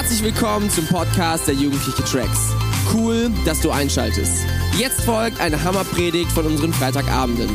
[0.00, 2.54] Herzlich willkommen zum Podcast der Jugendliche Tracks.
[2.90, 4.46] Cool, dass du einschaltest.
[4.78, 7.50] Jetzt folgt eine Hammerpredigt von unseren Freitagabenden.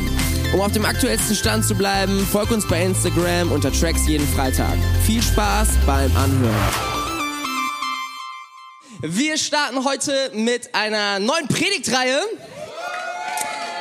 [0.54, 4.78] Um auf dem aktuellsten Stand zu bleiben, folg uns bei Instagram unter Tracks jeden Freitag.
[5.04, 6.54] Viel Spaß beim Anhören.
[9.00, 12.20] Wir starten heute mit einer neuen Predigtreihe.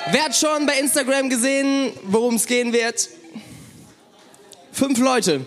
[0.09, 3.09] Wer hat schon bei Instagram gesehen, worum es gehen wird?
[4.71, 5.45] Fünf Leute.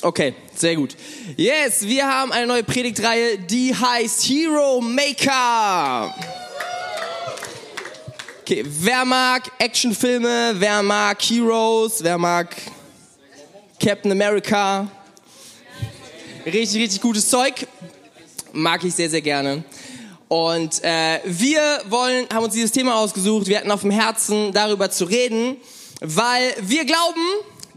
[0.00, 0.96] Okay, sehr gut.
[1.36, 6.14] Yes, wir haben eine neue Predigtreihe, die heißt Hero Maker.
[8.42, 12.54] Okay, wer mag Actionfilme, wer mag Heroes, wer mag
[13.80, 14.88] Captain America?
[16.44, 17.66] Richtig, richtig gutes Zeug.
[18.52, 19.64] Mag ich sehr, sehr gerne.
[20.28, 23.46] Und äh, wir wollen, haben uns dieses Thema ausgesucht.
[23.48, 25.56] Wir hatten auf dem Herzen, darüber zu reden,
[26.00, 27.20] weil wir glauben,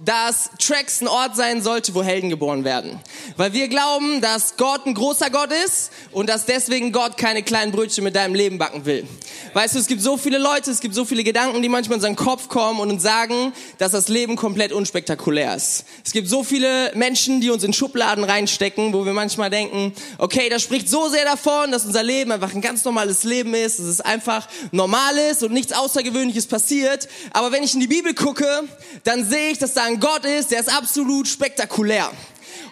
[0.05, 2.99] dass Tracks ein Ort sein sollte, wo Helden geboren werden.
[3.37, 7.71] Weil wir glauben, dass Gott ein großer Gott ist und dass deswegen Gott keine kleinen
[7.71, 9.05] Brötchen mit deinem Leben backen will.
[9.53, 11.99] Weißt du, es gibt so viele Leute, es gibt so viele Gedanken, die manchmal in
[11.99, 15.85] unseren Kopf kommen und uns sagen, dass das Leben komplett unspektakulär ist.
[16.05, 20.49] Es gibt so viele Menschen, die uns in Schubladen reinstecken, wo wir manchmal denken, okay,
[20.49, 23.85] das spricht so sehr davon, dass unser Leben einfach ein ganz normales Leben ist, dass
[23.85, 27.07] es einfach normal ist und nichts Außergewöhnliches passiert.
[27.31, 28.63] Aber wenn ich in die Bibel gucke,
[29.03, 32.11] dann sehe ich, dass da ein Gott ist, der ist absolut spektakulär.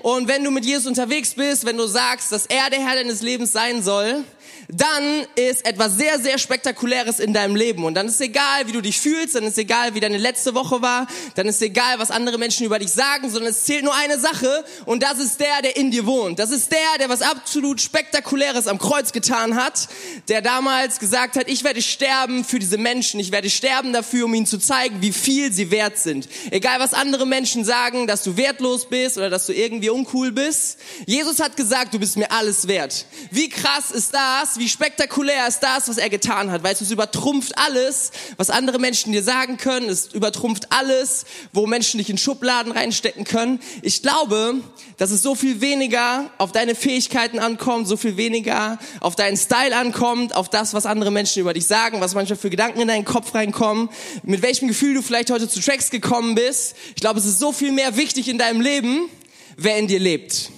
[0.02, 3.24] Und wenn du mit Jesus unterwegs bist, wenn du sagst, dass er der Herr deines
[3.24, 4.24] Lebens sein soll,
[4.70, 7.86] dann ist etwas sehr, sehr Spektakuläres in deinem Leben.
[7.86, 10.82] Und dann ist egal, wie du dich fühlst, dann ist egal, wie deine letzte Woche
[10.82, 14.20] war, dann ist egal, was andere Menschen über dich sagen, sondern es zählt nur eine
[14.20, 16.40] Sache und das ist der, der in dir wohnt.
[16.40, 19.88] Das ist der, der was absolut Spektakuläres am Kreuz getan hat,
[20.28, 24.34] der damals gesagt hat, ich werde sterben für diese Menschen, ich werde sterben dafür, um
[24.34, 26.28] ihnen zu zeigen, wie viel sie wert sind.
[26.52, 30.80] Egal, was andere Menschen sagen, dass du wertlos bist oder dass du irgendwie uncool bist.
[31.06, 33.06] Jesus hat gesagt, du bist mir alles wert.
[33.32, 36.64] Wie krass ist das, wie spektakulär ist das, was er getan hat.
[36.64, 39.90] Du, es übertrumpft alles, was andere Menschen dir sagen können.
[39.90, 43.60] Es übertrumpft alles, wo Menschen dich in Schubladen reinstecken können.
[43.82, 44.56] Ich glaube,
[44.98, 49.76] dass es so viel weniger auf deine Fähigkeiten ankommt, so viel weniger auf deinen Style
[49.76, 53.06] ankommt, auf das, was andere Menschen über dich sagen, was manchmal für Gedanken in deinen
[53.06, 53.90] Kopf reinkommen,
[54.24, 56.76] mit welchem Gefühl du vielleicht heute zu Tracks gekommen bist.
[56.96, 59.10] Ich glaube, es ist so viel mehr wichtig in deinem Leben,
[59.56, 60.52] wer in dir lebt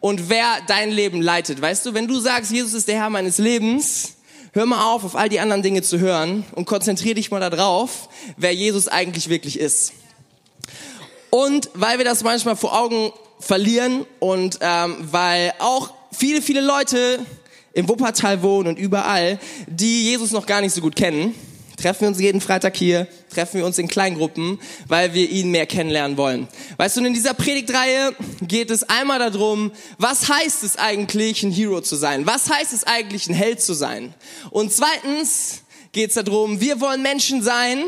[0.00, 1.60] und wer dein Leben leitet.
[1.60, 4.14] Weißt du, wenn du sagst, Jesus ist der Herr meines Lebens,
[4.52, 8.08] hör mal auf, auf all die anderen Dinge zu hören und konzentrier dich mal darauf,
[8.36, 9.92] wer Jesus eigentlich wirklich ist.
[11.30, 17.18] Und weil wir das manchmal vor Augen verlieren und ähm, weil auch viele, viele Leute
[17.72, 21.34] im Wuppertal wohnen und überall, die Jesus noch gar nicht so gut kennen,
[21.76, 25.66] treffen wir uns jeden Freitag hier, treffen wir uns in Kleingruppen, weil wir ihn mehr
[25.66, 26.48] kennenlernen wollen.
[26.76, 31.80] Weißt du, in dieser Predigtreihe geht es einmal darum, was heißt es eigentlich, ein Hero
[31.80, 32.26] zu sein?
[32.26, 34.14] Was heißt es eigentlich, ein Held zu sein?
[34.50, 35.62] Und zweitens
[35.92, 37.84] geht es darum, wir wollen Menschen sein,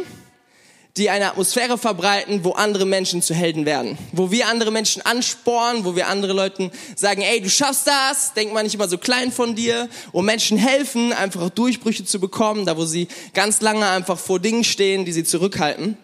[0.96, 3.96] die eine Atmosphäre verbreiten, wo andere Menschen zu Helden werden.
[4.12, 8.52] Wo wir andere Menschen anspornen, wo wir andere Leuten sagen, ey, du schaffst das, denk
[8.52, 9.88] mal nicht immer so klein von dir.
[10.12, 14.64] Und Menschen helfen, einfach Durchbrüche zu bekommen, da wo sie ganz lange einfach vor Dingen
[14.64, 15.96] stehen, die sie zurückhalten.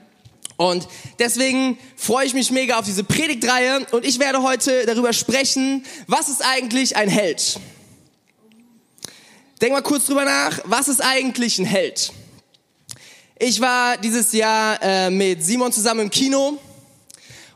[0.56, 0.88] Und
[1.18, 6.30] deswegen freue ich mich mega auf diese Predigtreihe und ich werde heute darüber sprechen, was
[6.30, 7.60] ist eigentlich ein Held?
[9.60, 12.12] Denk mal kurz drüber nach, was ist eigentlich ein Held?
[13.38, 16.58] Ich war dieses Jahr äh, mit Simon zusammen im Kino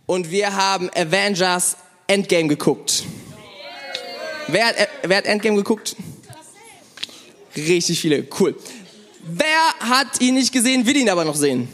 [0.04, 1.74] und wir haben Avengers
[2.06, 3.04] Endgame geguckt.
[4.48, 5.96] Wer hat, äh, wer hat Endgame geguckt?
[7.56, 8.54] Richtig viele, cool.
[9.22, 11.66] Wer hat ihn nicht gesehen, will ihn aber noch sehen?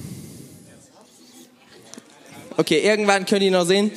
[2.56, 3.90] Okay, irgendwann könnt ihr ihn noch sehen.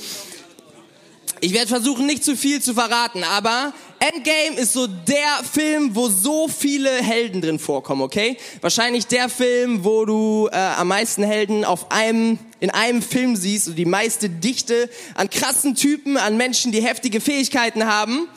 [1.40, 6.08] Ich werde versuchen, nicht zu viel zu verraten, aber Endgame ist so der Film, wo
[6.08, 8.38] so viele Helden drin vorkommen, okay?
[8.62, 13.68] Wahrscheinlich der Film, wo du äh, am meisten Helden auf einem in einem Film siehst
[13.70, 18.28] und die meiste Dichte an krassen Typen, an Menschen, die heftige Fähigkeiten haben.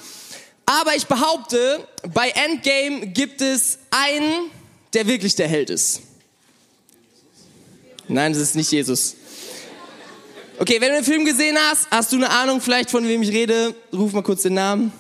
[0.67, 4.51] Aber ich behaupte, bei Endgame gibt es einen,
[4.95, 6.03] der wirklich der Held ist.
[8.09, 9.17] Nein, das ist nicht Jesus.
[10.59, 13.31] Okay, wenn du den Film gesehen hast, hast du eine Ahnung vielleicht, von wem ich
[13.31, 13.75] rede?
[13.93, 14.93] Ruf mal kurz den Namen.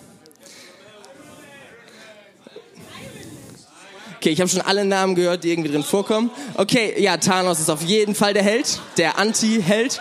[4.23, 6.31] Okay, ich habe schon alle Namen gehört, die irgendwie drin vorkommen.
[6.55, 10.01] Okay, ja, Thanos ist auf jeden Fall der Held, der Anti-Held.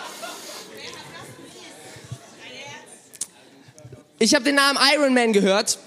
[4.19, 5.79] Ich habe den Namen Iron Man gehört.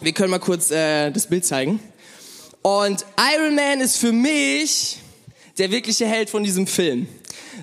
[0.00, 1.78] Wir können mal kurz äh, das Bild zeigen.
[2.62, 4.96] Und Iron Man ist für mich
[5.58, 7.06] der wirkliche Held von diesem Film.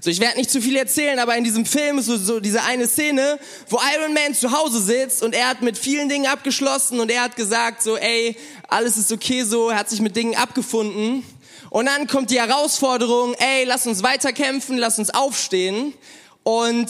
[0.02, 2.64] So, ich werde nicht zu viel erzählen, aber in diesem Film ist so, so diese
[2.64, 7.00] eine Szene, wo Iron Man zu Hause sitzt und er hat mit vielen Dingen abgeschlossen
[7.00, 8.36] und er hat gesagt so, ey,
[8.68, 11.24] alles ist okay so, er hat sich mit Dingen abgefunden.
[11.70, 15.94] Und dann kommt die Herausforderung, ey, lass uns weiterkämpfen, lass uns aufstehen.
[16.44, 16.90] Und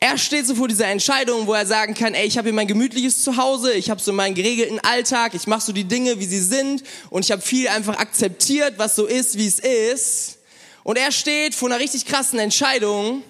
[0.00, 2.68] er steht so vor dieser Entscheidung, wo er sagen kann, ey, ich habe hier mein
[2.68, 6.40] gemütliches Zuhause, ich habe so meinen geregelten Alltag, ich mache so die Dinge, wie sie
[6.40, 10.37] sind und ich habe viel einfach akzeptiert, was so ist, wie es ist.
[10.88, 13.22] Und er steht vor einer richtig krassen Entscheidung.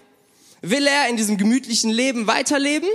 [0.60, 2.88] Will er in diesem gemütlichen Leben weiterleben?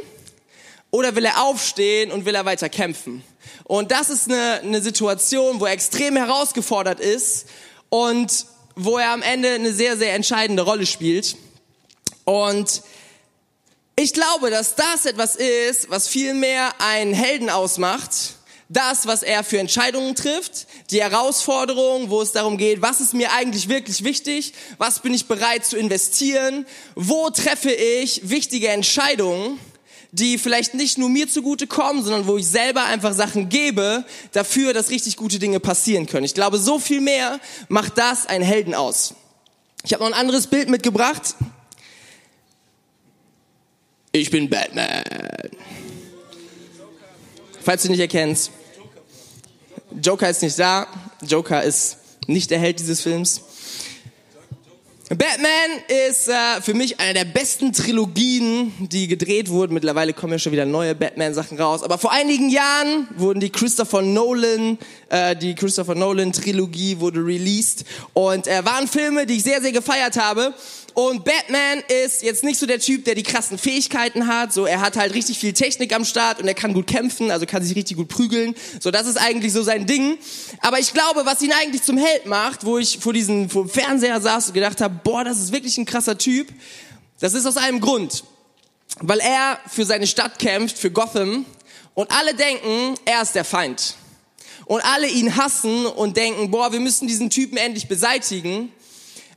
[0.90, 3.26] Oder will er aufstehen und will er weiter kämpfen?
[3.66, 7.48] Und das ist eine, eine Situation, wo er extrem herausgefordert ist
[7.90, 8.46] und
[8.78, 11.36] wo er am Ende eine sehr, sehr entscheidende Rolle spielt.
[12.24, 12.84] Und
[13.98, 18.36] ich glaube, dass das etwas ist, was viel mehr einen Helden ausmacht,
[18.74, 23.32] das, was er für Entscheidungen trifft, die Herausforderungen, wo es darum geht, was ist mir
[23.32, 26.66] eigentlich wirklich wichtig, was bin ich bereit zu investieren,
[26.96, 29.60] wo treffe ich wichtige Entscheidungen,
[30.12, 34.74] die vielleicht nicht nur mir zugute kommen, sondern wo ich selber einfach Sachen gebe dafür,
[34.74, 36.26] dass richtig gute Dinge passieren können.
[36.26, 39.16] Ich glaube, so viel mehr macht das einen Helden aus.
[39.84, 41.36] Ich habe noch ein anderes Bild mitgebracht.
[44.12, 45.04] Ich bin Batman.
[47.64, 48.52] Falls du nicht erkennst.
[50.02, 50.88] Joker ist nicht da.
[51.22, 51.98] Joker ist
[52.28, 53.42] nicht der Held dieses Films.
[55.10, 59.74] Batman ist äh, für mich eine der besten Trilogien, die gedreht wurden.
[59.74, 61.84] Mittlerweile kommen ja schon wieder neue Batman-Sachen raus.
[61.84, 64.80] Aber vor einigen Jahren wurden die Christopher Nolan,
[65.10, 69.74] äh, die Christopher Nolan Trilogie wurde released und äh, waren Filme, die ich sehr, sehr
[69.74, 70.54] gefeiert habe.
[70.94, 74.54] Und Batman ist jetzt nicht so der Typ, der die krassen Fähigkeiten hat.
[74.54, 77.46] So, er hat halt richtig viel Technik am Start und er kann gut kämpfen, also
[77.48, 78.54] kann sich richtig gut prügeln.
[78.80, 80.18] So, das ist eigentlich so sein Ding.
[80.60, 84.22] Aber ich glaube, was ihn eigentlich zum Held macht, wo ich vor diesem vor Fernseher
[84.22, 86.48] saß und gedacht habe, boah, das ist wirklich ein krasser Typ.
[87.20, 88.24] Das ist aus einem Grund,
[89.00, 91.46] weil er für seine Stadt kämpft, für Gotham,
[91.96, 93.96] und alle denken, er ist der Feind.
[94.66, 98.72] Und alle ihn hassen und denken, boah, wir müssen diesen Typen endlich beseitigen.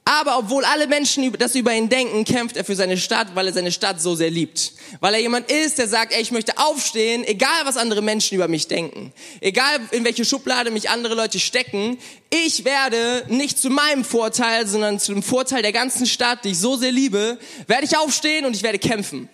[0.09, 3.53] Aber obwohl alle Menschen das über ihn denken, kämpft er für seine Stadt, weil er
[3.53, 4.73] seine Stadt so sehr liebt.
[5.01, 8.47] Weil er jemand ist, der sagt, ey, ich möchte aufstehen, egal was andere Menschen über
[8.47, 9.13] mich denken.
[9.41, 11.99] Egal in welche Schublade mich andere Leute stecken.
[12.31, 16.59] Ich werde nicht zu meinem Vorteil, sondern zu dem Vorteil der ganzen Stadt, die ich
[16.61, 17.37] so sehr liebe,
[17.67, 19.29] werde ich aufstehen und ich werde kämpfen.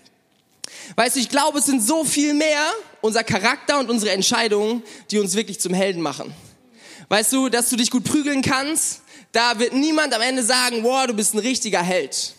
[0.96, 2.64] Weißt du, ich glaube, es sind so viel mehr
[3.02, 6.32] unser Charakter und unsere Entscheidungen, die uns wirklich zum Helden machen.
[7.10, 9.01] Weißt du, dass du dich gut prügeln kannst,
[9.32, 12.34] da wird niemand am Ende sagen, wow, du bist ein richtiger Held.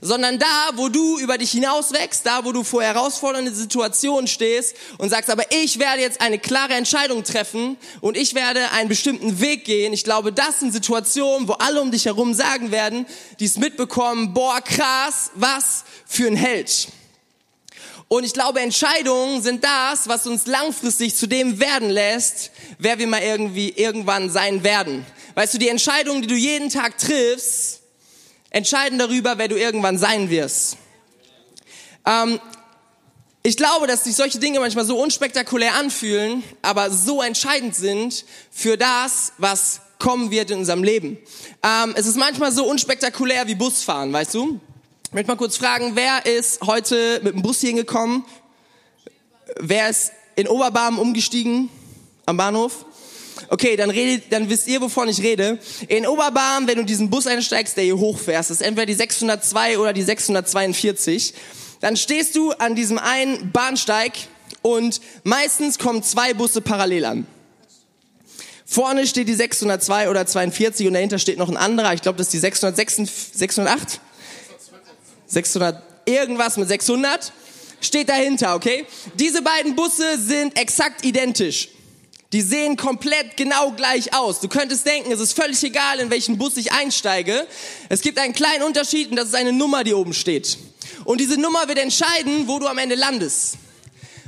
[0.00, 5.10] Sondern da, wo du über dich hinauswächst, da, wo du vor herausfordernden Situationen stehst und
[5.10, 9.64] sagst, aber ich werde jetzt eine klare Entscheidung treffen und ich werde einen bestimmten Weg
[9.64, 9.92] gehen.
[9.92, 13.04] Ich glaube, das sind Situationen, wo alle um dich herum sagen werden,
[13.40, 16.86] die es mitbekommen, boah, krass, was für ein Held.
[18.06, 23.08] Und ich glaube, Entscheidungen sind das, was uns langfristig zu dem werden lässt, wer wir
[23.08, 25.04] mal irgendwie irgendwann sein werden.
[25.34, 27.80] Weißt du, die Entscheidungen, die du jeden Tag triffst,
[28.50, 30.76] entscheiden darüber, wer du irgendwann sein wirst.
[32.06, 32.40] Ähm,
[33.42, 38.76] ich glaube, dass sich solche Dinge manchmal so unspektakulär anfühlen, aber so entscheidend sind für
[38.76, 41.18] das, was kommen wird in unserem Leben.
[41.62, 44.60] Ähm, es ist manchmal so unspektakulär wie Busfahren, weißt du?
[45.06, 48.24] Ich möchte mal kurz fragen, wer ist heute mit dem Bus hier hingekommen?
[49.58, 51.68] Wer ist in Oberbarm umgestiegen
[52.26, 52.84] am Bahnhof?
[53.48, 55.58] Okay, dann, redet, dann wisst ihr, wovon ich rede.
[55.88, 59.92] In Oberbarm, wenn du diesen Bus einsteigst, der hier hochfährst, ist entweder die 602 oder
[59.92, 61.34] die 642,
[61.80, 64.12] dann stehst du an diesem einen Bahnsteig
[64.62, 67.26] und meistens kommen zwei Busse parallel an.
[68.66, 71.92] Vorne steht die 602 oder 42 und dahinter steht noch ein anderer.
[71.94, 74.00] Ich glaube, das ist die 606, 608?
[75.26, 77.32] 600, irgendwas mit 600.
[77.80, 78.86] Steht dahinter, okay?
[79.14, 81.70] Diese beiden Busse sind exakt identisch.
[82.32, 84.38] Die sehen komplett genau gleich aus.
[84.38, 87.46] Du könntest denken, es ist völlig egal, in welchen Bus ich einsteige.
[87.88, 90.56] Es gibt einen kleinen Unterschied und das ist eine Nummer, die oben steht.
[91.04, 93.56] Und diese Nummer wird entscheiden, wo du am Ende landest.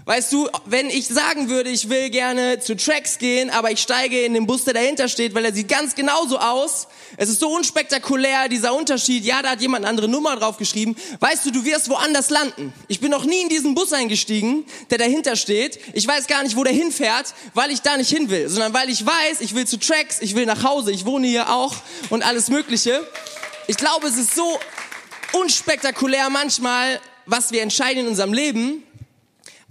[0.05, 4.23] Weißt du, wenn ich sagen würde, ich will gerne zu Tracks gehen, aber ich steige
[4.23, 6.89] in den Bus, der dahinter steht, weil er sieht ganz genauso aus.
[7.17, 9.25] Es ist so unspektakulär, dieser Unterschied.
[9.25, 10.97] Ja, da hat jemand eine andere Nummer draufgeschrieben.
[11.21, 12.73] Weißt du, du wirst woanders landen.
[12.89, 15.79] Ich bin noch nie in diesen Bus eingestiegen, der dahinter steht.
[15.93, 18.91] Ich weiß gar nicht, wo der hinfährt, weil ich da nicht hin will, sondern weil
[18.91, 21.77] ich weiß, ich will zu Tracks, ich will nach Hause, ich wohne hier auch
[22.11, 23.07] und alles Mögliche.
[23.69, 24.59] Ich glaube, es ist so
[25.33, 28.83] unspektakulär manchmal, was wir entscheiden in unserem Leben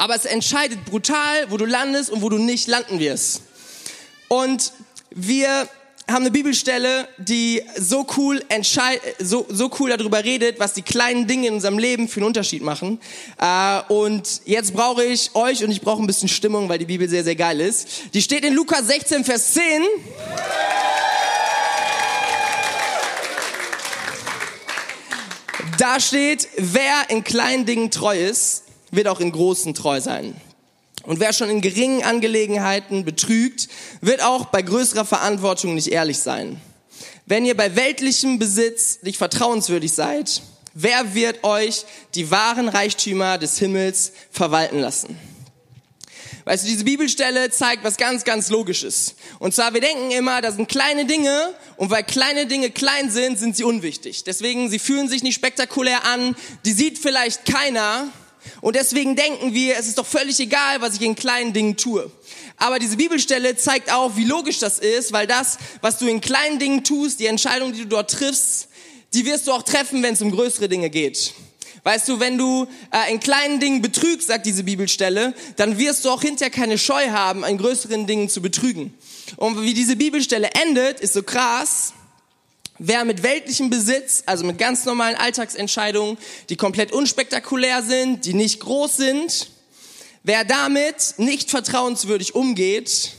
[0.02, 3.44] aber es entscheidet brutal, wo du landest und wo du nicht landen wirst.
[4.30, 4.74] Und
[5.12, 5.70] wir
[6.10, 8.44] haben eine Bibelstelle, die so cool
[9.20, 12.64] so, so cool darüber redet, was die kleinen Dinge in unserem Leben für einen Unterschied
[12.64, 13.00] machen.
[13.40, 17.08] Äh, und jetzt brauche ich euch und ich brauche ein bisschen Stimmung, weil die Bibel
[17.08, 17.88] sehr, sehr geil ist.
[18.16, 19.84] Die steht in Lukas 16, Vers 10.
[25.78, 30.36] Da steht, wer in kleinen Dingen treu ist, wird auch in großen treu sein.
[31.04, 33.68] Und wer schon in geringen Angelegenheiten betrügt,
[34.02, 36.62] wird auch bei größerer Verantwortung nicht ehrlich sein.
[37.26, 40.42] Wenn ihr bei weltlichem Besitz nicht vertrauenswürdig seid,
[40.74, 45.18] wer wird euch die wahren Reichtümer des Himmels verwalten lassen?
[46.46, 49.16] Weißt du, diese Bibelstelle zeigt was ganz, ganz Logisches.
[49.38, 53.38] Und zwar, wir denken immer, das sind kleine Dinge und weil kleine Dinge klein sind,
[53.38, 54.24] sind sie unwichtig.
[54.24, 58.08] Deswegen, sie fühlen sich nicht spektakulär an, die sieht vielleicht keiner,
[58.62, 62.12] und deswegen denken wir, es ist doch völlig egal, was ich in kleinen Dingen tue.
[62.58, 66.60] Aber diese Bibelstelle zeigt auch, wie logisch das ist, weil das, was du in kleinen
[66.60, 68.68] Dingen tust, die Entscheidung, die du dort triffst,
[69.14, 71.34] die wirst du auch treffen, wenn es um größere Dinge geht.
[71.84, 76.12] Weißt du, wenn du äh, in kleinen Dingen betrügst, sagt diese Bibelstelle, dann wirst du
[76.12, 78.94] auch hinterher keine Scheu haben, in größeren Dingen zu betrügen.
[79.38, 81.94] Und wie diese Bibelstelle endet, ist so krass,
[82.84, 86.18] Wer mit weltlichem Besitz, also mit ganz normalen Alltagsentscheidungen,
[86.50, 89.52] die komplett unspektakulär sind, die nicht groß sind,
[90.24, 93.12] wer damit nicht vertrauenswürdig umgeht,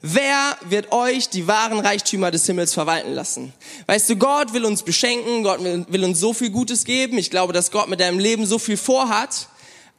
[0.00, 3.52] wer wird euch die wahren Reichtümer des Himmels verwalten lassen?
[3.84, 7.18] Weißt du, Gott will uns beschenken, Gott will uns so viel Gutes geben.
[7.18, 9.48] Ich glaube, dass Gott mit deinem Leben so viel vorhat.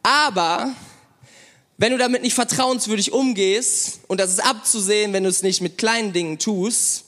[0.01, 0.73] Aber
[1.77, 5.77] wenn du damit nicht vertrauenswürdig umgehst, und das ist abzusehen, wenn du es nicht mit
[5.77, 7.05] kleinen Dingen tust,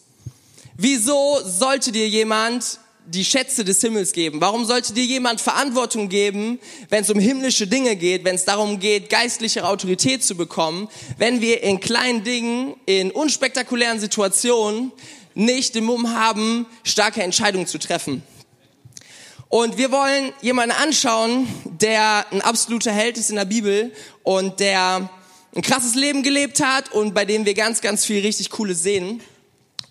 [0.78, 4.40] Wieso sollte dir jemand die Schätze des Himmels geben?
[4.42, 6.60] Warum sollte dir jemand Verantwortung geben,
[6.90, 10.88] wenn es um himmlische Dinge geht, wenn es darum geht, geistliche Autorität zu bekommen,
[11.18, 14.92] wenn wir in kleinen Dingen, in unspektakulären Situationen
[15.34, 18.24] nicht den Mumm haben, starke Entscheidungen zu treffen?
[19.50, 23.92] Und wir wollen jemanden anschauen, der ein absoluter Held ist in der Bibel
[24.24, 25.10] und der
[25.54, 29.22] ein krasses Leben gelebt hat und bei dem wir ganz, ganz viel richtig Cooles sehen.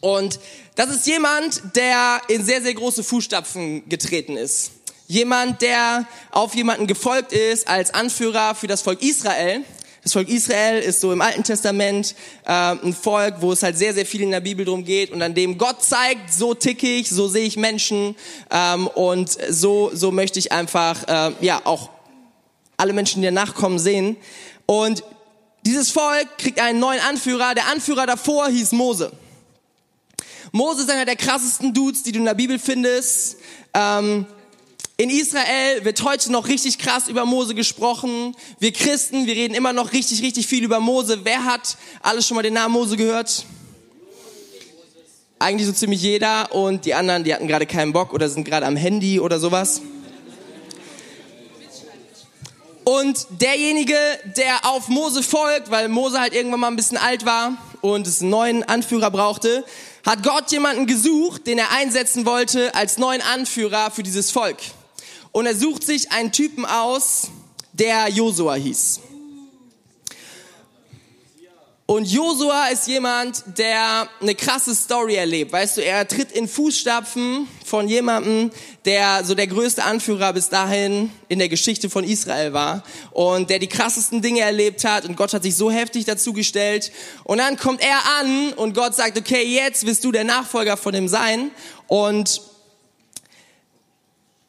[0.01, 0.41] Und
[0.77, 4.73] das ist jemand, der in sehr, sehr große Fußstapfen getreten ist.
[5.07, 9.65] Jemand, der auf jemanden gefolgt ist als Anführer für das Volk Israel.
[10.03, 12.15] Das Volk Israel ist so im Alten Testament
[12.47, 15.21] äh, ein Volk, wo es halt sehr, sehr viel in der Bibel drum geht und
[15.21, 18.17] an dem Gott zeigt, so tick ich, so sehe ich Menschen
[18.51, 21.91] ähm, und so, so möchte ich einfach äh, ja auch
[22.79, 24.17] alle Menschen, die danach kommen, sehen.
[24.65, 25.05] Und
[25.67, 27.55] dieses Volk kriegt einen neuen Anführer.
[27.55, 29.13] Der Anführer davor hieß Mose.
[30.53, 33.37] Mose ist einer der krassesten Dudes, die du in der Bibel findest.
[33.73, 34.27] Ähm,
[34.97, 38.35] in Israel wird heute noch richtig krass über Mose gesprochen.
[38.59, 41.21] Wir Christen, wir reden immer noch richtig, richtig viel über Mose.
[41.23, 43.47] Wer hat alles schon mal den Namen Mose gehört?
[45.39, 48.67] Eigentlich so ziemlich jeder und die anderen, die hatten gerade keinen Bock oder sind gerade
[48.67, 49.81] am Handy oder sowas.
[52.85, 53.97] Und derjenige,
[54.37, 57.53] der auf Mose folgt, weil Mose halt irgendwann mal ein bisschen alt war
[57.83, 59.65] und es einen neuen Anführer brauchte,
[60.05, 64.59] hat Gott jemanden gesucht, den er einsetzen wollte als neuen Anführer für dieses Volk.
[65.33, 67.29] Und er sucht sich einen Typen aus,
[67.73, 69.01] der Josua hieß.
[71.87, 75.53] Und Josua ist jemand, der eine krasse Story erlebt.
[75.53, 78.51] Weißt du, er tritt in Fußstapfen von jemandem,
[78.85, 83.61] der so der größte Anführer bis dahin in der Geschichte von Israel war und der
[83.61, 86.91] die krassesten Dinge erlebt hat und Gott hat sich so heftig dazu gestellt.
[87.23, 90.95] Und dann kommt er an und Gott sagt, okay, jetzt wirst du der Nachfolger von
[90.95, 91.53] ihm sein.
[91.87, 92.43] Und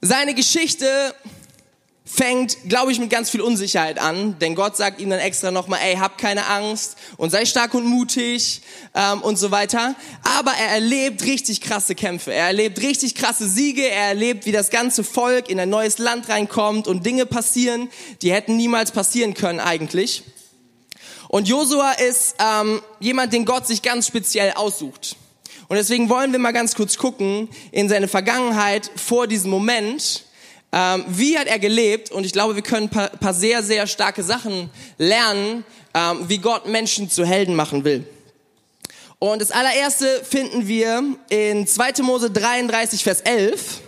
[0.02, 1.14] seine Geschichte
[2.14, 5.80] fängt, glaube ich, mit ganz viel Unsicherheit an, denn Gott sagt ihm dann extra nochmal,
[5.82, 8.62] ey, hab keine Angst und sei stark und mutig
[8.94, 9.96] ähm, und so weiter.
[10.24, 14.72] Aber er erlebt richtig krasse Kämpfe, er erlebt richtig krasse Siege, er erlebt, wie das
[14.72, 17.90] ganze Volk in ein neues Land reinkommt und Dinge passieren,
[18.22, 20.24] die hätten niemals passieren können eigentlich.
[21.30, 25.16] Und Josua ist ähm, jemand, den Gott sich ganz speziell aussucht.
[25.70, 30.26] Und deswegen wollen wir mal ganz kurz gucken in seine Vergangenheit vor diesem Moment,
[30.72, 32.12] ähm, wie hat er gelebt?
[32.12, 36.38] Und ich glaube, wir können ein paar, paar sehr, sehr starke Sachen lernen, ähm, wie
[36.38, 38.06] Gott Menschen zu Helden machen will.
[39.20, 42.02] Und das allererste finden wir in 2.
[42.02, 43.82] Mose 33, Vers 11.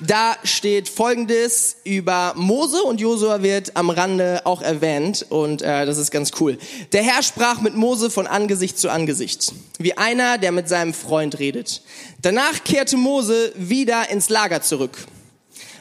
[0.00, 5.98] Da steht Folgendes über Mose und Josua wird am Rande auch erwähnt und äh, das
[5.98, 6.56] ist ganz cool.
[6.92, 11.38] Der Herr sprach mit Mose von Angesicht zu Angesicht, wie einer, der mit seinem Freund
[11.38, 11.82] redet.
[12.22, 14.96] Danach kehrte Mose wieder ins Lager zurück.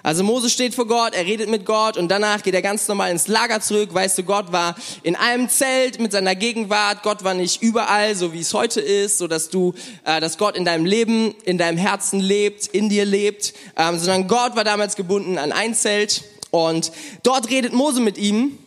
[0.02, 3.12] Also Mose steht vor Gott, er redet mit Gott und danach geht er ganz normal
[3.12, 3.94] ins Lager zurück.
[3.94, 7.04] Weißt du, Gott war in einem Zelt mit seiner Gegenwart.
[7.04, 9.74] Gott war nicht überall, so wie es heute ist, so dass du,
[10.06, 14.28] äh, dass Gott in deinem Leben, in deinem Herzen lebt, in dir lebt, ähm, sondern
[14.28, 16.92] Gott war damals gebunden an ein Zelt und
[17.24, 18.58] dort redet Mose mit ihm.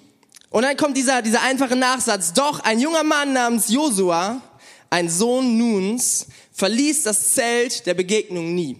[0.50, 2.34] Und dann kommt dieser, dieser einfache Nachsatz.
[2.34, 4.42] Doch ein junger Mann namens Josua,
[4.90, 8.76] ein Sohn Nuns, verließ das Zelt der Begegnung nie.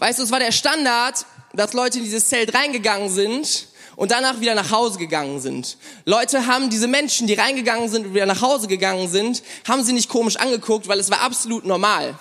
[0.00, 3.66] Weißt du, es war der Standard, dass Leute in dieses Zelt reingegangen sind
[3.96, 5.76] und danach wieder nach Hause gegangen sind.
[6.06, 9.92] Leute haben diese Menschen, die reingegangen sind und wieder nach Hause gegangen sind, haben sie
[9.92, 12.18] nicht komisch angeguckt, weil es war absolut normal.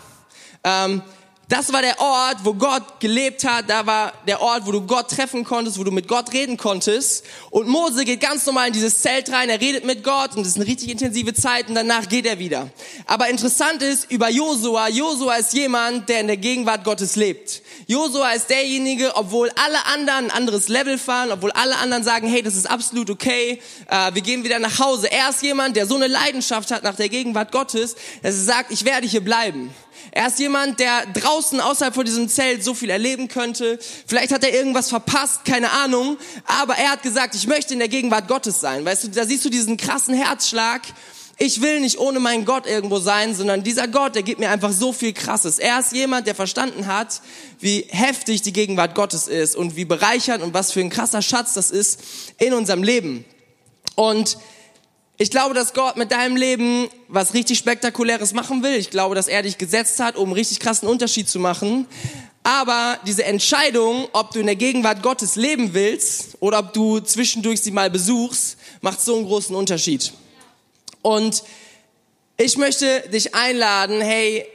[0.65, 1.01] Ähm,
[1.49, 3.67] das war der Ort, wo Gott gelebt hat.
[3.69, 7.25] Da war der Ort, wo du Gott treffen konntest, wo du mit Gott reden konntest.
[7.49, 9.49] Und Mose geht ganz normal in dieses Zelt rein.
[9.49, 12.37] Er redet mit Gott und es ist eine richtig intensive Zeit und danach geht er
[12.37, 12.69] wieder.
[13.07, 14.89] Aber interessant ist über Josua.
[14.89, 17.63] Josua ist jemand, der in der Gegenwart Gottes lebt.
[17.87, 22.43] Josua ist derjenige, obwohl alle anderen ein anderes Level fahren, obwohl alle anderen sagen, hey,
[22.43, 25.11] das ist absolut okay, äh, wir gehen wieder nach Hause.
[25.11, 28.71] Er ist jemand, der so eine Leidenschaft hat nach der Gegenwart Gottes, dass er sagt,
[28.71, 29.73] ich werde hier bleiben.
[30.11, 33.79] Er ist jemand, der draußen außerhalb von diesem Zelt so viel erleben könnte.
[34.05, 36.17] Vielleicht hat er irgendwas verpasst, keine Ahnung.
[36.45, 38.85] Aber er hat gesagt, ich möchte in der Gegenwart Gottes sein.
[38.85, 40.81] Weißt du, da siehst du diesen krassen Herzschlag.
[41.41, 44.73] Ich will nicht ohne meinen Gott irgendwo sein, sondern dieser Gott, der gibt mir einfach
[44.73, 45.57] so viel Krasses.
[45.57, 47.21] Er ist jemand, der verstanden hat,
[47.59, 51.53] wie heftig die Gegenwart Gottes ist und wie bereichernd und was für ein krasser Schatz
[51.53, 52.01] das ist
[52.39, 53.23] in unserem Leben.
[53.95, 54.37] Und
[55.21, 58.75] ich glaube, dass Gott mit deinem Leben was richtig Spektakuläres machen will.
[58.75, 61.87] Ich glaube, dass er dich gesetzt hat, um einen richtig krassen Unterschied zu machen.
[62.43, 67.59] Aber diese Entscheidung, ob du in der Gegenwart Gottes leben willst oder ob du zwischendurch
[67.59, 70.13] sie mal besuchst, macht so einen großen Unterschied.
[71.01, 71.43] Und
[72.37, 74.45] ich möchte dich einladen, hey,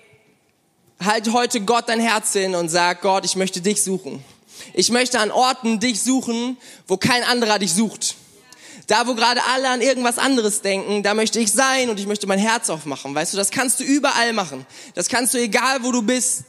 [0.98, 4.24] halt heute Gott dein Herz hin und sag, Gott, ich möchte dich suchen.
[4.72, 6.56] Ich möchte an Orten dich suchen,
[6.88, 8.16] wo kein anderer dich sucht.
[8.86, 12.26] Da, wo gerade alle an irgendwas anderes denken, da möchte ich sein und ich möchte
[12.26, 13.14] mein Herz aufmachen.
[13.14, 14.66] Weißt du, das kannst du überall machen.
[14.94, 16.44] Das kannst du egal, wo du bist.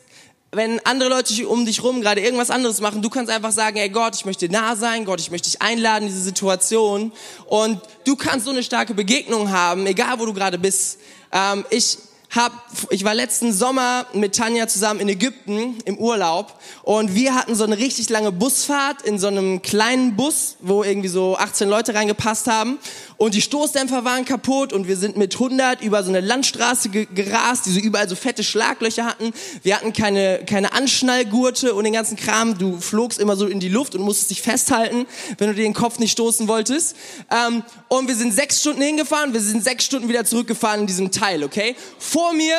[0.51, 3.89] Wenn andere Leute um dich rum gerade irgendwas anderes machen, du kannst einfach sagen, ey
[3.89, 7.11] Gott, ich möchte nah sein, Gott, ich möchte dich einladen in diese Situation.
[7.47, 10.99] Und du kannst so eine starke Begegnung haben, egal wo du gerade bist.
[11.31, 11.97] Ähm, ich
[12.35, 12.51] hab,
[12.89, 17.63] ich war letzten Sommer mit Tanja zusammen in Ägypten im Urlaub und wir hatten so
[17.63, 22.47] eine richtig lange Busfahrt in so einem kleinen Bus, wo irgendwie so 18 Leute reingepasst
[22.47, 22.77] haben
[23.17, 27.65] und die Stoßdämpfer waren kaputt und wir sind mit 100 über so eine Landstraße gerast,
[27.65, 29.31] die so überall so fette Schlaglöcher hatten.
[29.63, 32.57] Wir hatten keine, keine Anschnallgurte und den ganzen Kram.
[32.57, 35.05] Du flogst immer so in die Luft und musstest dich festhalten,
[35.37, 36.97] wenn du dir den Kopf nicht stoßen wolltest.
[37.31, 41.11] Ähm, und wir sind sechs Stunden hingefahren, wir sind sechs Stunden wieder zurückgefahren in diesem
[41.11, 41.75] Teil, okay?
[41.99, 42.57] Vor mir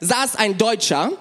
[0.00, 1.12] saß ein Deutscher.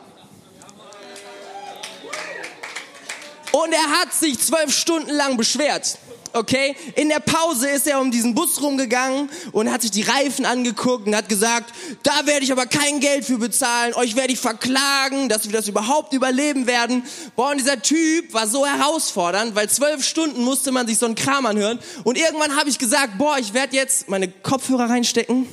[3.51, 5.97] Und er hat sich zwölf Stunden lang beschwert
[6.35, 6.75] okay?
[6.95, 11.07] In der Pause ist er um diesen Bus rumgegangen und hat sich die Reifen angeguckt
[11.07, 15.29] und hat gesagt, da werde ich aber kein Geld für bezahlen, euch werde ich verklagen,
[15.29, 17.03] dass wir das überhaupt überleben werden.
[17.35, 21.15] Boah, und dieser Typ war so herausfordernd, weil zwölf Stunden musste man sich so einen
[21.15, 21.79] Kram anhören.
[22.03, 25.47] Und irgendwann habe ich gesagt, boah, ich werde jetzt meine Kopfhörer reinstecken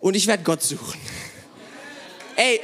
[0.00, 1.00] und ich werde Gott suchen.
[2.36, 2.60] Ey,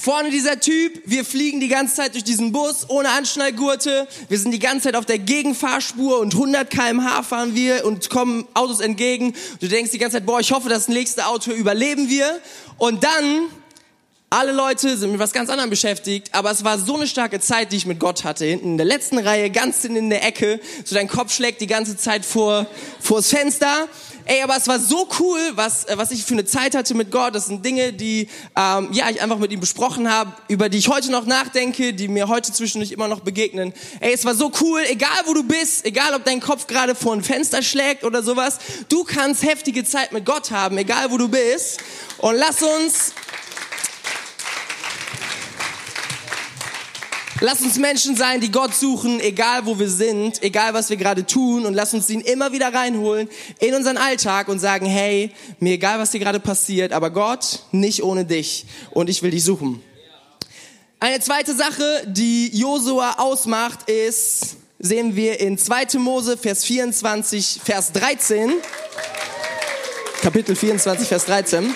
[0.00, 4.06] Vorne dieser Typ, wir fliegen die ganze Zeit durch diesen Bus ohne Anschnallgurte.
[4.28, 8.46] Wir sind die ganze Zeit auf der Gegenfahrspur und 100 kmh fahren wir und kommen
[8.54, 9.34] Autos entgegen.
[9.60, 12.40] Du denkst die ganze Zeit, boah, ich hoffe, das nächste Auto überleben wir.
[12.78, 13.48] Und dann
[14.30, 17.72] alle Leute sind mit was ganz anderem beschäftigt, aber es war so eine starke Zeit,
[17.72, 18.44] die ich mit Gott hatte.
[18.44, 20.60] Hinten in der letzten Reihe, ganz in der Ecke.
[20.84, 22.66] So dein Kopf schlägt die ganze Zeit vor,
[23.00, 23.88] vors Fenster.
[24.30, 27.10] Ey, aber es war so cool, was, äh, was ich für eine Zeit hatte mit
[27.10, 27.34] Gott.
[27.34, 30.88] Das sind Dinge, die ähm, ja, ich einfach mit ihm besprochen habe, über die ich
[30.88, 33.72] heute noch nachdenke, die mir heute zwischendurch immer noch begegnen.
[34.00, 37.14] Ey, es war so cool, egal wo du bist, egal ob dein Kopf gerade vor
[37.14, 38.58] ein Fenster schlägt oder sowas,
[38.90, 41.80] du kannst heftige Zeit mit Gott haben, egal wo du bist.
[42.18, 43.14] Und lass uns
[47.40, 51.24] Lass uns Menschen sein, die Gott suchen, egal wo wir sind, egal was wir gerade
[51.24, 53.28] tun und lass uns ihn immer wieder reinholen
[53.60, 58.02] in unseren Alltag und sagen, hey, mir egal was hier gerade passiert, aber Gott nicht
[58.02, 59.80] ohne dich und ich will dich suchen.
[60.98, 65.98] Eine zweite Sache, die Josua ausmacht, ist, sehen wir in 2.
[65.98, 68.52] Mose, Vers 24, Vers 13.
[70.22, 71.72] Kapitel 24, Vers 13.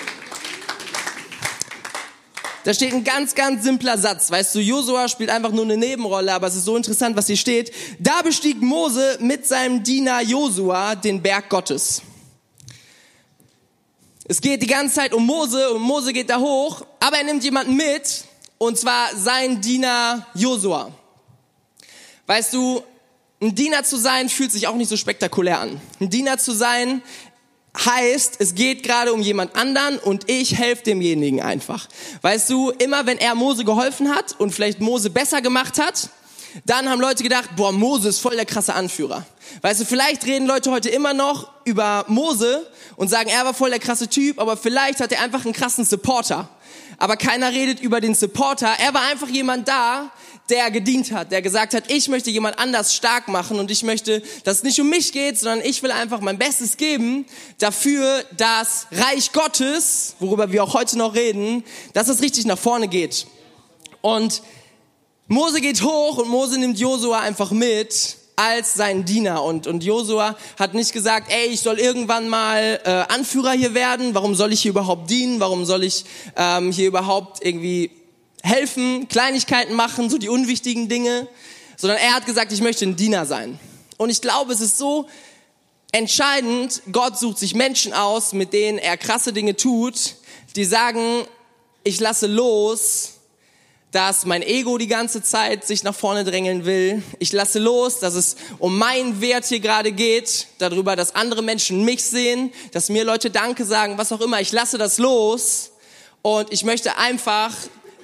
[2.63, 4.31] Da steht ein ganz, ganz simpler Satz.
[4.31, 7.37] Weißt du, Josua spielt einfach nur eine Nebenrolle, aber es ist so interessant, was hier
[7.37, 7.73] steht.
[7.99, 12.01] Da bestieg Mose mit seinem Diener Josua den Berg Gottes.
[14.25, 17.43] Es geht die ganze Zeit um Mose und Mose geht da hoch, aber er nimmt
[17.43, 18.23] jemanden mit,
[18.57, 20.91] und zwar sein Diener Josua.
[22.27, 22.81] Weißt du,
[23.41, 25.81] ein Diener zu sein fühlt sich auch nicht so spektakulär an.
[25.99, 27.01] Ein Diener zu sein
[27.77, 31.87] heißt, es geht gerade um jemand anderen und ich helfe demjenigen einfach.
[32.21, 36.09] Weißt du, immer wenn er Mose geholfen hat und vielleicht Mose besser gemacht hat,
[36.65, 39.25] dann haben Leute gedacht, boah, Mose ist voll der krasse Anführer.
[39.61, 43.71] Weißt du, vielleicht reden Leute heute immer noch über Mose und sagen, er war voll
[43.71, 46.47] der krasse Typ, aber vielleicht hat er einfach einen krassen Supporter.
[46.99, 48.69] Aber keiner redet über den Supporter.
[48.79, 50.11] Er war einfach jemand da,
[50.53, 54.21] der gedient hat, der gesagt hat, ich möchte jemand anders stark machen und ich möchte,
[54.43, 57.25] dass es nicht um mich geht, sondern ich will einfach mein Bestes geben
[57.57, 61.63] dafür, dass Reich Gottes, worüber wir auch heute noch reden,
[61.93, 63.25] dass es richtig nach vorne geht.
[64.01, 64.43] Und
[65.27, 70.35] Mose geht hoch und Mose nimmt Josua einfach mit als sein Diener und und Josua
[70.59, 74.13] hat nicht gesagt, ey, ich soll irgendwann mal äh, Anführer hier werden.
[74.13, 75.39] Warum soll ich hier überhaupt dienen?
[75.39, 77.89] Warum soll ich ähm, hier überhaupt irgendwie
[78.43, 81.27] helfen, Kleinigkeiten machen, so die unwichtigen Dinge,
[81.77, 83.59] sondern er hat gesagt, ich möchte ein Diener sein.
[83.97, 85.07] Und ich glaube, es ist so
[85.91, 90.15] entscheidend, Gott sucht sich Menschen aus, mit denen er krasse Dinge tut,
[90.55, 91.25] die sagen,
[91.83, 93.13] ich lasse los,
[93.91, 97.03] dass mein Ego die ganze Zeit sich nach vorne drängeln will.
[97.19, 101.85] Ich lasse los, dass es um meinen Wert hier gerade geht, darüber, dass andere Menschen
[101.85, 104.41] mich sehen, dass mir Leute Danke sagen, was auch immer.
[104.41, 105.71] Ich lasse das los
[106.23, 107.53] und ich möchte einfach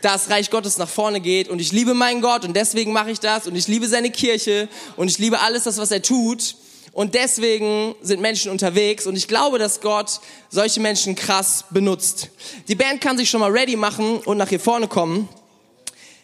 [0.01, 3.19] das Reich Gottes nach vorne geht und ich liebe meinen Gott und deswegen mache ich
[3.19, 6.55] das und ich liebe seine Kirche und ich liebe alles das, was er tut
[6.91, 12.29] und deswegen sind Menschen unterwegs und ich glaube, dass Gott solche Menschen krass benutzt.
[12.67, 15.29] Die Band kann sich schon mal ready machen und nach hier vorne kommen.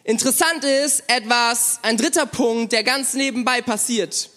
[0.04, 4.30] Interessant ist etwas, ein dritter Punkt, der ganz nebenbei passiert.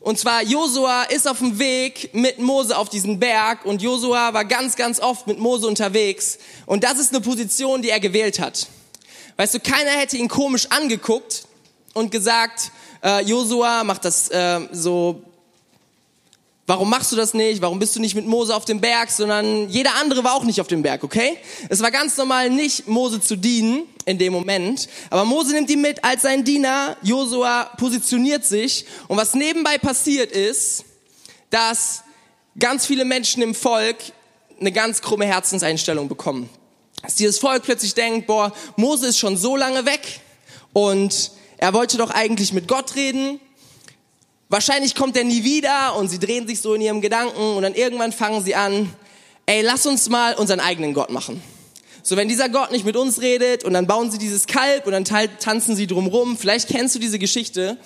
[0.00, 4.46] Und zwar Josua ist auf dem Weg mit Mose auf diesen Berg und Josua war
[4.46, 6.38] ganz, ganz oft mit Mose unterwegs.
[6.64, 8.68] Und das ist eine Position, die er gewählt hat.
[9.40, 11.44] Weißt du, keiner hätte ihn komisch angeguckt
[11.94, 12.70] und gesagt,
[13.02, 15.22] äh, Josua macht das äh, so,
[16.66, 17.62] warum machst du das nicht?
[17.62, 19.10] Warum bist du nicht mit Mose auf dem Berg?
[19.10, 21.38] Sondern jeder andere war auch nicht auf dem Berg, okay?
[21.70, 24.90] Es war ganz normal, nicht Mose zu dienen in dem Moment.
[25.08, 26.98] Aber Mose nimmt ihn mit als sein Diener.
[27.00, 28.84] Josua positioniert sich.
[29.08, 30.84] Und was nebenbei passiert ist,
[31.48, 32.02] dass
[32.58, 33.96] ganz viele Menschen im Volk
[34.60, 36.50] eine ganz krumme Herzenseinstellung bekommen
[37.02, 40.20] dass dieses Volk plötzlich denkt, boah, Mose ist schon so lange weg
[40.72, 43.40] und er wollte doch eigentlich mit Gott reden.
[44.48, 47.74] Wahrscheinlich kommt er nie wieder und sie drehen sich so in ihrem Gedanken und dann
[47.74, 48.92] irgendwann fangen sie an,
[49.46, 51.42] ey, lass uns mal unseren eigenen Gott machen.
[52.02, 54.92] So, wenn dieser Gott nicht mit uns redet und dann bauen sie dieses Kalb und
[54.92, 56.36] dann tanzen sie drumrum.
[56.36, 57.76] Vielleicht kennst du diese Geschichte.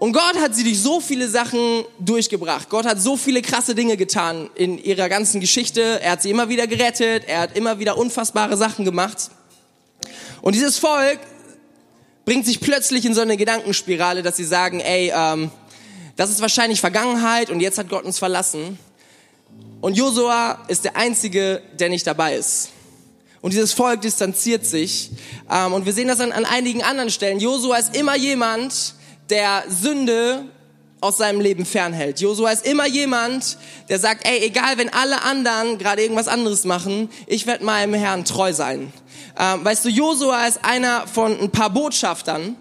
[0.00, 2.70] Und Gott hat sie durch so viele Sachen durchgebracht.
[2.70, 6.00] Gott hat so viele krasse Dinge getan in ihrer ganzen Geschichte.
[6.00, 7.24] Er hat sie immer wieder gerettet.
[7.26, 9.30] Er hat immer wieder unfassbare Sachen gemacht.
[10.40, 11.18] Und dieses Volk
[12.24, 15.50] bringt sich plötzlich in so eine Gedankenspirale, dass sie sagen, ey, ähm,
[16.16, 18.78] das ist wahrscheinlich Vergangenheit und jetzt hat Gott uns verlassen.
[19.82, 22.70] Und Josua ist der Einzige, der nicht dabei ist.
[23.42, 25.10] Und dieses Volk distanziert sich.
[25.50, 27.38] Ähm, und wir sehen das an, an einigen anderen Stellen.
[27.38, 28.94] Josua ist immer jemand,
[29.30, 30.44] der Sünde
[31.00, 32.20] aus seinem Leben fernhält.
[32.20, 33.56] Josua ist immer jemand,
[33.88, 38.24] der sagt, ey, egal, wenn alle anderen gerade irgendwas anderes machen, ich werde meinem Herrn
[38.24, 38.92] treu sein.
[39.38, 42.56] Ähm, weißt du, Josua ist einer von ein paar Botschaftern,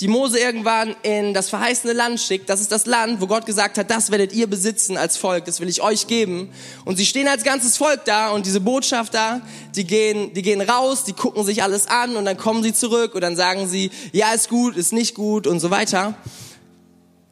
[0.00, 2.48] die Mose irgendwann in das verheißene Land schickt.
[2.48, 5.60] Das ist das Land, wo Gott gesagt hat, das werdet ihr besitzen als Volk, das
[5.60, 6.50] will ich euch geben.
[6.86, 9.42] Und sie stehen als ganzes Volk da und diese Botschafter,
[9.76, 13.14] die gehen, die gehen raus, die gucken sich alles an und dann kommen sie zurück
[13.14, 16.14] und dann sagen sie, ja, ist gut, ist nicht gut und so weiter.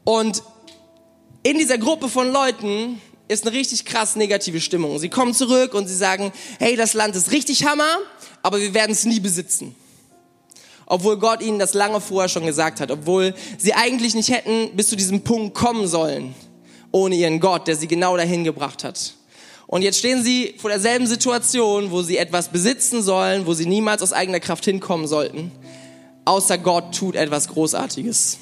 [0.04, 0.42] Und
[1.42, 4.98] in dieser Gruppe von Leuten ist eine richtig krass negative Stimmung.
[4.98, 7.96] Sie kommen zurück und sie sagen, hey, das Land ist richtig Hammer,
[8.42, 9.74] aber wir werden es nie besitzen
[10.88, 14.88] obwohl Gott ihnen das lange vorher schon gesagt hat, obwohl sie eigentlich nicht hätten bis
[14.88, 16.34] zu diesem Punkt kommen sollen,
[16.90, 19.14] ohne ihren Gott, der sie genau dahin gebracht hat.
[19.66, 24.00] Und jetzt stehen sie vor derselben Situation, wo sie etwas besitzen sollen, wo sie niemals
[24.02, 25.52] aus eigener Kraft hinkommen sollten,
[26.24, 28.38] außer Gott tut etwas Großartiges.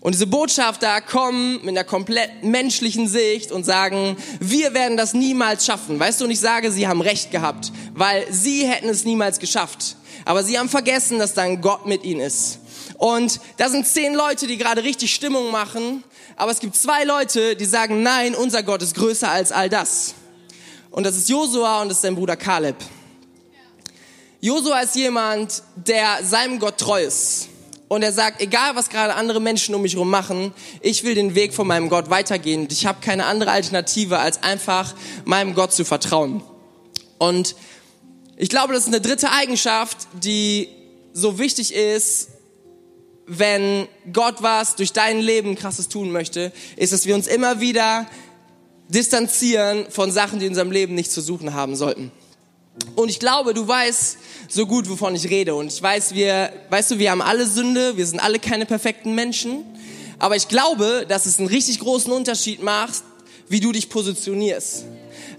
[0.00, 5.64] Und diese Botschafter kommen mit einer komplett menschlichen Sicht und sagen, wir werden das niemals
[5.64, 5.98] schaffen.
[5.98, 9.96] Weißt du, und ich sage, sie haben recht gehabt, weil sie hätten es niemals geschafft.
[10.24, 12.58] Aber sie haben vergessen, dass dann Gott mit ihnen ist.
[12.98, 16.04] Und da sind zehn Leute, die gerade richtig Stimmung machen.
[16.36, 20.14] Aber es gibt zwei Leute, die sagen, nein, unser Gott ist größer als all das.
[20.90, 22.76] Und das ist Josua und das ist sein Bruder Kaleb.
[24.40, 27.48] Josua ist jemand, der seinem Gott treu ist.
[27.88, 31.34] Und er sagt, egal was gerade andere Menschen um mich herum machen, ich will den
[31.34, 32.68] Weg von meinem Gott weitergehen.
[32.70, 36.42] Ich habe keine andere Alternative, als einfach meinem Gott zu vertrauen.
[37.18, 37.54] Und
[38.36, 40.68] ich glaube, das ist eine dritte Eigenschaft, die
[41.12, 42.28] so wichtig ist,
[43.26, 48.06] wenn Gott was durch dein Leben krasses tun möchte, ist, dass wir uns immer wieder
[48.88, 52.10] distanzieren von Sachen, die in unserem Leben nicht zu suchen haben sollten.
[52.96, 54.18] Und ich glaube, du weißt
[54.48, 55.54] so gut, wovon ich rede.
[55.54, 59.14] Und ich weiß, wir, weißt du, wir haben alle Sünde, wir sind alle keine perfekten
[59.14, 59.64] Menschen.
[60.18, 63.02] Aber ich glaube, dass es einen richtig großen Unterschied macht,
[63.48, 64.84] wie du dich positionierst.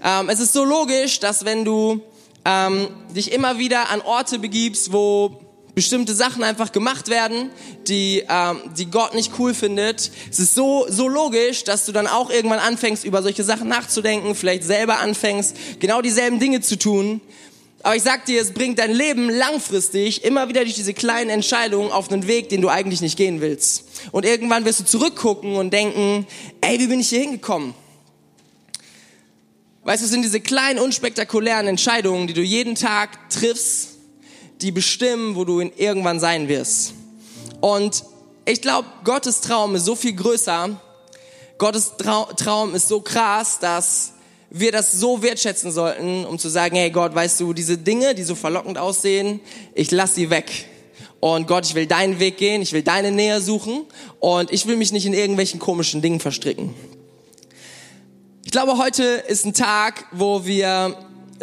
[0.02, 2.02] Ähm, es ist so logisch, dass wenn du
[2.46, 5.40] ähm, dich immer wieder an Orte begibst, wo
[5.74, 7.50] bestimmte Sachen einfach gemacht werden,
[7.86, 10.10] die, ähm, die Gott nicht cool findet.
[10.30, 14.34] Es ist so, so logisch, dass du dann auch irgendwann anfängst, über solche Sachen nachzudenken,
[14.34, 17.20] vielleicht selber anfängst, genau dieselben Dinge zu tun.
[17.82, 21.92] Aber ich sag dir, es bringt dein Leben langfristig immer wieder durch diese kleinen Entscheidungen
[21.92, 23.84] auf einen Weg, den du eigentlich nicht gehen willst.
[24.12, 26.26] Und irgendwann wirst du zurückgucken und denken,
[26.62, 27.74] ey, wie bin ich hier hingekommen?
[29.86, 33.90] Weißt du, es sind diese kleinen, unspektakulären Entscheidungen, die du jeden Tag triffst,
[34.60, 36.94] die bestimmen, wo du irgendwann sein wirst.
[37.60, 38.02] Und
[38.46, 40.80] ich glaube, Gottes Traum ist so viel größer.
[41.58, 44.14] Gottes Traum ist so krass, dass
[44.50, 48.24] wir das so wertschätzen sollten, um zu sagen, hey Gott, weißt du, diese Dinge, die
[48.24, 49.38] so verlockend aussehen,
[49.72, 50.66] ich lass sie weg.
[51.20, 53.84] Und Gott, ich will deinen Weg gehen, ich will deine Nähe suchen
[54.18, 56.74] und ich will mich nicht in irgendwelchen komischen Dingen verstricken.
[58.56, 60.96] Ich glaube, heute ist ein Tag, wo wir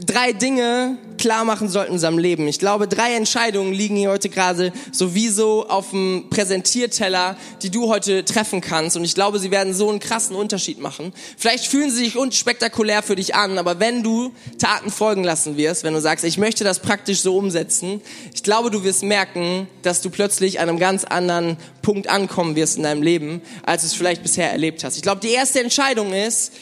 [0.03, 2.47] drei Dinge klar machen sollten in unserem Leben.
[2.47, 8.25] Ich glaube, drei Entscheidungen liegen hier heute gerade sowieso auf dem Präsentierteller, die du heute
[8.25, 8.97] treffen kannst.
[8.97, 11.13] Und ich glaube, sie werden so einen krassen Unterschied machen.
[11.37, 15.83] Vielleicht fühlen sie sich unspektakulär für dich an, aber wenn du Taten folgen lassen wirst,
[15.83, 18.01] wenn du sagst, ich möchte das praktisch so umsetzen,
[18.33, 22.77] ich glaube, du wirst merken, dass du plötzlich an einem ganz anderen Punkt ankommen wirst
[22.77, 24.95] in deinem Leben, als du es vielleicht bisher erlebt hast.
[24.95, 26.53] Ich glaube, die erste Entscheidung ist,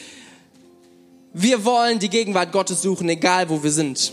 [1.34, 4.12] wir wollen die Gegenwart Gottes suchen, egal wo wir sind.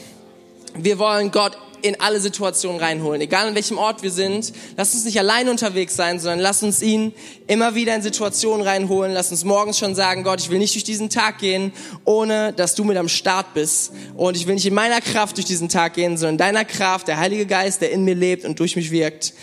[0.75, 4.53] Wir wollen Gott in alle Situationen reinholen, egal an welchem Ort wir sind.
[4.75, 7.13] Lass uns nicht allein unterwegs sein, sondern lass uns ihn
[7.47, 9.13] immer wieder in Situationen reinholen.
[9.13, 11.71] Lass uns morgens schon sagen, Gott, ich will nicht durch diesen Tag gehen,
[12.05, 13.91] ohne dass du mit am Start bist.
[14.15, 17.07] Und ich will nicht in meiner Kraft durch diesen Tag gehen, sondern in deiner Kraft,
[17.07, 19.33] der Heilige Geist, der in mir lebt und durch mich wirkt.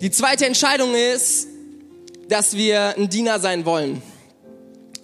[0.00, 1.48] Die zweite Entscheidung ist,
[2.28, 4.02] dass wir ein Diener sein wollen.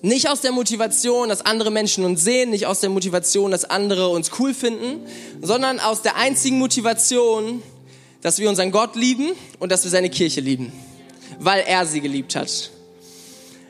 [0.05, 4.09] Nicht aus der Motivation, dass andere Menschen uns sehen, nicht aus der Motivation, dass andere
[4.09, 5.07] uns cool finden,
[5.41, 7.63] sondern aus der einzigen Motivation,
[8.21, 10.73] dass wir unseren Gott lieben und dass wir seine Kirche lieben,
[11.39, 12.73] weil er sie geliebt hat.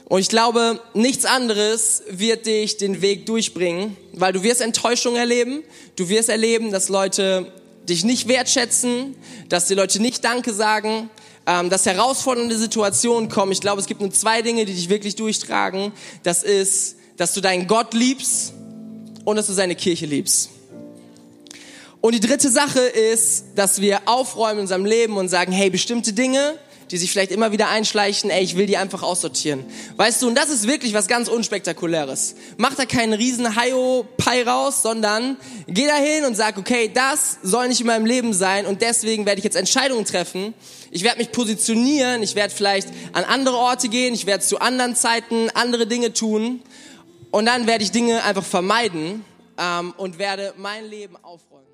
[0.06, 5.62] Und ich glaube, nichts anderes wird dich den Weg durchbringen, weil du wirst Enttäuschung erleben,
[5.96, 7.52] du wirst erleben, dass Leute
[7.88, 9.16] dich nicht wertschätzen,
[9.50, 11.10] dass die Leute nicht Danke sagen,
[11.46, 13.52] ähm, dass herausfordernde Situationen kommen.
[13.52, 15.92] Ich glaube, es gibt nur zwei Dinge, die dich wirklich durchtragen.
[16.22, 18.52] Das ist, dass du deinen Gott liebst
[19.24, 20.50] und dass du seine Kirche liebst.
[22.00, 26.12] Und die dritte Sache ist, dass wir aufräumen in unserem Leben und sagen, hey, bestimmte
[26.12, 26.58] Dinge,
[26.92, 29.64] die sich vielleicht immer wieder einschleichen, ey, ich will die einfach aussortieren.
[29.96, 32.34] Weißt du, und das ist wirklich was ganz unspektakuläres.
[32.58, 37.68] Mach da keinen riesen Haio-Pai raus, sondern geh da hin und sag, okay, das soll
[37.68, 40.52] nicht in meinem Leben sein und deswegen werde ich jetzt Entscheidungen treffen.
[40.90, 44.94] Ich werde mich positionieren, ich werde vielleicht an andere Orte gehen, ich werde zu anderen
[44.94, 46.62] Zeiten andere Dinge tun
[47.30, 49.24] und dann werde ich Dinge einfach vermeiden
[49.56, 51.71] ähm, und werde mein Leben aufräumen.